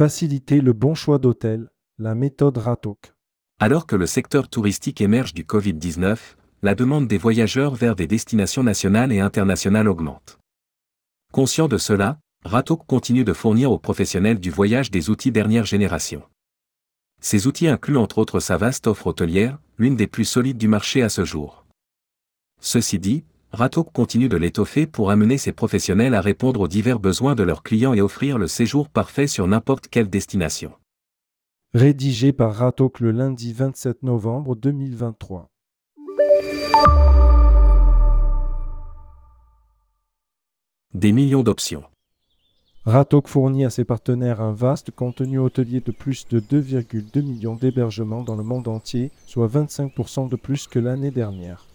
[0.00, 3.12] Faciliter le bon choix d'hôtel, la méthode RATOC.
[3.58, 6.16] Alors que le secteur touristique émerge du Covid-19,
[6.62, 10.38] la demande des voyageurs vers des destinations nationales et internationales augmente.
[11.34, 16.22] Conscient de cela, Ratok continue de fournir aux professionnels du voyage des outils dernière génération.
[17.20, 21.02] Ces outils incluent entre autres sa vaste offre hôtelière, l'une des plus solides du marché
[21.02, 21.66] à ce jour.
[22.62, 27.34] Ceci dit, Ratok continue de l'étoffer pour amener ses professionnels à répondre aux divers besoins
[27.34, 30.72] de leurs clients et offrir le séjour parfait sur n'importe quelle destination.
[31.74, 35.48] Rédigé par Ratok le lundi 27 novembre 2023.
[40.94, 41.82] Des millions d'options.
[42.84, 48.22] Ratok fournit à ses partenaires un vaste contenu hôtelier de plus de 2,2 millions d'hébergements
[48.22, 51.69] dans le monde entier, soit 25% de plus que l'année dernière.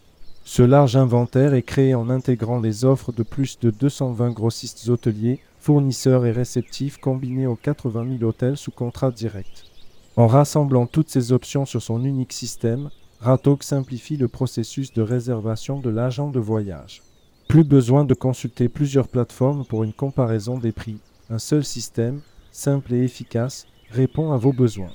[0.48, 5.40] Ce large inventaire est créé en intégrant les offres de plus de 220 grossistes hôteliers,
[5.58, 9.64] fournisseurs et réceptifs combinés aux 80 000 hôtels sous contrat direct.
[10.14, 12.90] En rassemblant toutes ces options sur son unique système,
[13.20, 17.02] Ratok simplifie le processus de réservation de l'agent de voyage.
[17.48, 20.98] Plus besoin de consulter plusieurs plateformes pour une comparaison des prix.
[21.28, 22.20] Un seul système,
[22.52, 24.92] simple et efficace, répond à vos besoins.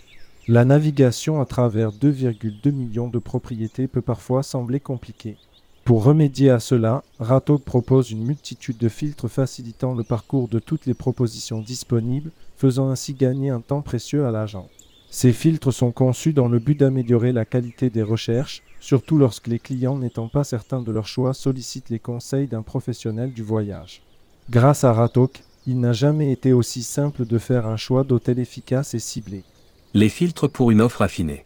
[0.52, 5.38] La navigation à travers 2,2 millions de propriétés peut parfois sembler compliquée.
[5.86, 10.88] Pour remédier à cela, Ratok propose une multitude de filtres facilitant le parcours de toutes
[10.88, 14.68] les propositions disponibles, faisant ainsi gagner un temps précieux à l'agent.
[15.10, 19.58] Ces filtres sont conçus dans le but d'améliorer la qualité des recherches, surtout lorsque les
[19.58, 24.02] clients n'étant pas certains de leur choix sollicitent les conseils d'un professionnel du voyage.
[24.50, 28.94] Grâce à Ratok, il n'a jamais été aussi simple de faire un choix d'hôtel efficace
[28.96, 29.46] et ciblé.
[29.94, 31.44] Les filtres pour une offre affinée.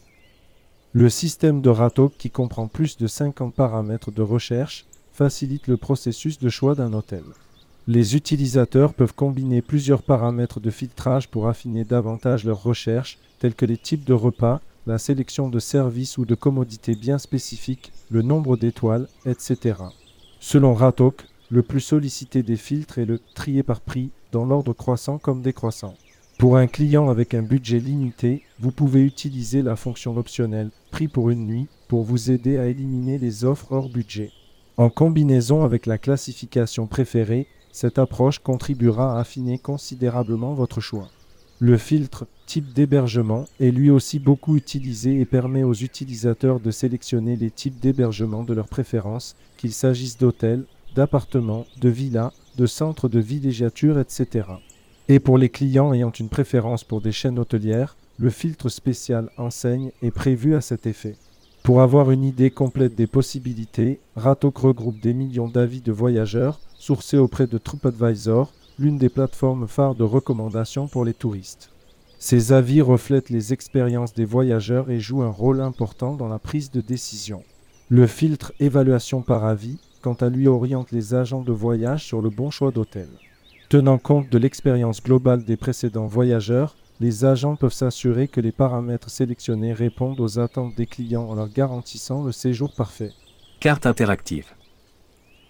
[0.93, 6.37] Le système de Ratok, qui comprend plus de 50 paramètres de recherche, facilite le processus
[6.37, 7.23] de choix d'un hôtel.
[7.87, 13.65] Les utilisateurs peuvent combiner plusieurs paramètres de filtrage pour affiner davantage leurs recherches, tels que
[13.65, 18.57] les types de repas, la sélection de services ou de commodités bien spécifiques, le nombre
[18.57, 19.79] d'étoiles, etc.
[20.39, 25.17] Selon Ratok, le plus sollicité des filtres est le trier par prix, dans l'ordre croissant
[25.17, 25.95] comme décroissant.
[26.37, 31.29] Pour un client avec un budget limité, vous pouvez utiliser la fonction optionnelle prix pour
[31.29, 34.31] une nuit pour vous aider à éliminer les offres hors budget.
[34.75, 41.07] En combinaison avec la classification préférée, cette approche contribuera à affiner considérablement votre choix.
[41.59, 47.37] Le filtre type d'hébergement est lui aussi beaucoup utilisé et permet aux utilisateurs de sélectionner
[47.37, 50.65] les types d'hébergement de leur préférence, qu'il s'agisse d'hôtels,
[50.95, 54.47] d'appartements, de villas, de centres de villégiature, etc.
[55.07, 59.91] Et pour les clients ayant une préférence pour des chaînes hôtelières, le filtre spécial enseigne
[60.01, 61.15] est prévu à cet effet.
[61.61, 67.17] Pour avoir une idée complète des possibilités, Ratok regroupe des millions d'avis de voyageurs sourcés
[67.17, 71.69] auprès de TripAdvisor, l'une des plateformes phares de recommandation pour les touristes.
[72.17, 76.71] Ces avis reflètent les expériences des voyageurs et jouent un rôle important dans la prise
[76.71, 77.43] de décision.
[77.89, 82.31] Le filtre évaluation par avis, quant à lui, oriente les agents de voyage sur le
[82.31, 83.07] bon choix d'hôtel.
[83.69, 89.09] Tenant compte de l'expérience globale des précédents voyageurs, les agents peuvent s'assurer que les paramètres
[89.09, 93.11] sélectionnés répondent aux attentes des clients en leur garantissant le séjour parfait.
[93.59, 94.53] Carte interactive.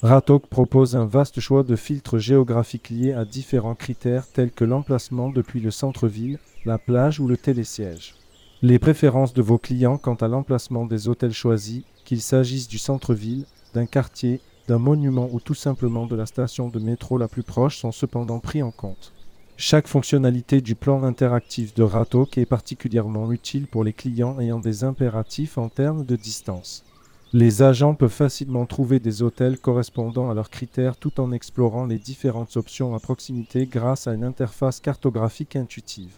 [0.01, 5.29] Ratok propose un vaste choix de filtres géographiques liés à différents critères tels que l'emplacement
[5.29, 8.15] depuis le centre-ville, la plage ou le télésiège.
[8.61, 13.45] Les préférences de vos clients quant à l'emplacement des hôtels choisis, qu'il s'agisse du centre-ville,
[13.73, 17.77] d'un quartier, d'un monument ou tout simplement de la station de métro la plus proche
[17.77, 19.13] sont cependant pris en compte.
[19.57, 24.83] Chaque fonctionnalité du plan interactif de Ratok est particulièrement utile pour les clients ayant des
[24.83, 26.83] impératifs en termes de distance.
[27.31, 31.97] Les agents peuvent facilement trouver des hôtels correspondant à leurs critères tout en explorant les
[31.97, 36.13] différentes options à proximité grâce à une interface cartographique intuitive.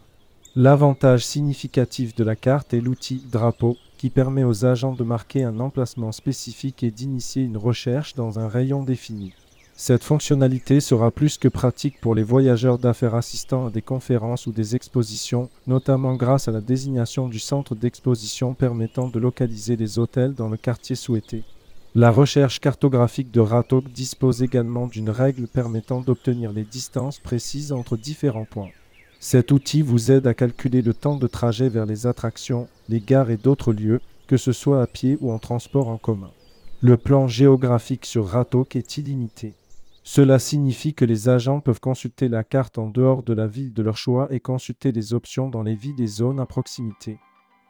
[0.60, 5.60] L'avantage significatif de la carte est l'outil Drapeau qui permet aux agents de marquer un
[5.60, 9.34] emplacement spécifique et d'initier une recherche dans un rayon défini.
[9.76, 14.52] Cette fonctionnalité sera plus que pratique pour les voyageurs d'affaires assistant à des conférences ou
[14.52, 20.34] des expositions, notamment grâce à la désignation du centre d'exposition permettant de localiser les hôtels
[20.34, 21.44] dans le quartier souhaité.
[21.94, 27.96] La recherche cartographique de Ratok dispose également d'une règle permettant d'obtenir les distances précises entre
[27.96, 28.72] différents points.
[29.20, 33.32] Cet outil vous aide à calculer le temps de trajet vers les attractions, les gares
[33.32, 36.32] et d'autres lieux, que ce soit à pied ou en transport en commun.
[36.82, 39.56] Le plan géographique sur Ratok est illimité.
[40.04, 43.82] Cela signifie que les agents peuvent consulter la carte en dehors de la ville de
[43.82, 47.18] leur choix et consulter les options dans les villes et zones à proximité.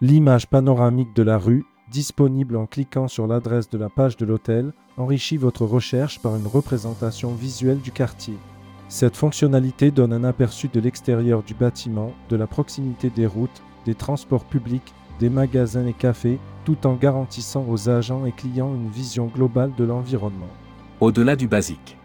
[0.02, 4.74] L'image panoramique de la rue, disponible en cliquant sur l'adresse de la page de l'hôtel,
[4.98, 8.36] enrichit votre recherche par une représentation visuelle du quartier.
[8.90, 13.96] Cette fonctionnalité donne un aperçu de l'extérieur du bâtiment, de la proximité des routes, des
[13.96, 19.28] transports publics, des magasins et cafés, tout en garantissant aux agents et clients une vision
[19.28, 20.50] globale de l'environnement.
[21.02, 21.98] Au-delà du basique.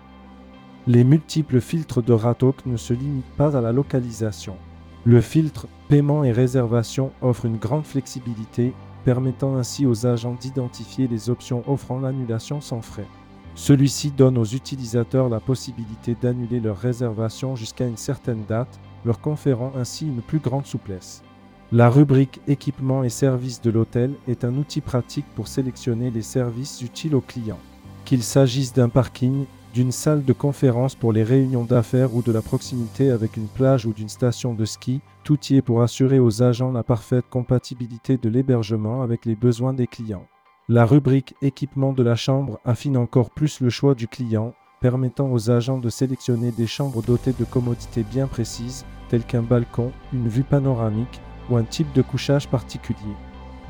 [0.89, 4.57] Les multiples filtres de Ratok ne se limitent pas à la localisation.
[5.05, 8.73] Le filtre Paiement et réservation offre une grande flexibilité,
[9.05, 13.07] permettant ainsi aux agents d'identifier les options offrant l'annulation sans frais.
[13.55, 19.73] Celui-ci donne aux utilisateurs la possibilité d'annuler leur réservation jusqu'à une certaine date, leur conférant
[19.77, 21.23] ainsi une plus grande souplesse.
[21.71, 26.83] La rubrique Équipements et services de l'hôtel est un outil pratique pour sélectionner les services
[26.83, 27.61] utiles aux clients.
[28.05, 32.43] Qu'il s'agisse d'un parking, d'une salle de conférence pour les réunions d'affaires ou de la
[32.43, 36.43] proximité avec une plage ou d'une station de ski, tout y est pour assurer aux
[36.43, 40.27] agents la parfaite compatibilité de l'hébergement avec les besoins des clients.
[40.69, 45.51] La rubrique Équipement de la chambre affine encore plus le choix du client, permettant aux
[45.51, 50.45] agents de sélectionner des chambres dotées de commodités bien précises, telles qu'un balcon, une vue
[50.45, 51.21] panoramique
[51.51, 53.17] ou un type de couchage particulier.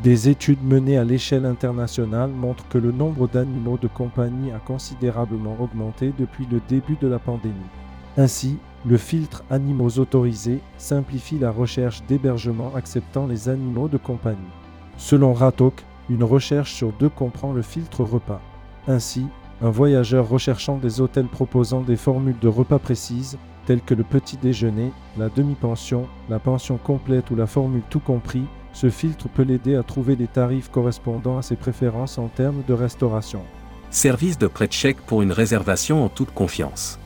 [0.02, 5.56] Des études menées à l'échelle internationale montrent que le nombre d'animaux de compagnie a considérablement
[5.60, 7.54] augmenté depuis le début de la pandémie.
[8.18, 14.36] Ainsi, le filtre Animaux autorisés simplifie la recherche d'hébergement acceptant les animaux de compagnie.
[14.98, 18.40] Selon Ratok, une recherche sur deux comprend le filtre repas.
[18.88, 19.26] Ainsi,
[19.62, 24.36] un voyageur recherchant des hôtels proposant des formules de repas précises, telles que le petit
[24.36, 29.76] déjeuner, la demi-pension, la pension complète ou la formule tout compris, ce filtre peut l'aider
[29.76, 33.42] à trouver des tarifs correspondant à ses préférences en termes de restauration.
[33.90, 36.98] Service de pré-check pour une réservation en toute confiance.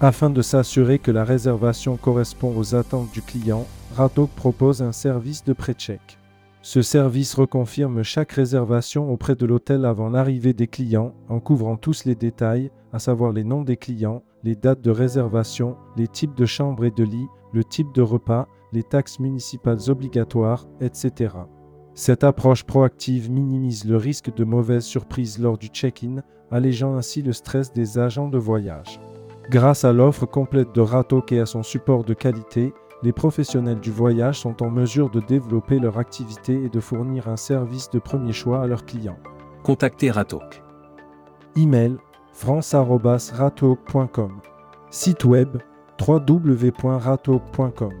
[0.00, 5.44] Afin de s'assurer que la réservation correspond aux attentes du client, Ratok propose un service
[5.44, 6.19] de pré-check.
[6.62, 12.04] Ce service reconfirme chaque réservation auprès de l'hôtel avant l'arrivée des clients en couvrant tous
[12.04, 16.44] les détails, à savoir les noms des clients, les dates de réservation, les types de
[16.44, 21.34] chambres et de lits, le type de repas, les taxes municipales obligatoires, etc.
[21.94, 27.32] Cette approche proactive minimise le risque de mauvaises surprises lors du check-in, allégeant ainsi le
[27.32, 29.00] stress des agents de voyage.
[29.48, 33.90] Grâce à l'offre complète de Ratok et à son support de qualité, les professionnels du
[33.90, 38.32] voyage sont en mesure de développer leur activité et de fournir un service de premier
[38.32, 39.18] choix à leurs clients.
[39.62, 40.62] Contactez Ratok.
[41.56, 41.96] Email
[42.32, 44.40] france.ratok.com
[44.90, 45.56] Site web
[46.06, 47.92] www.ratok.com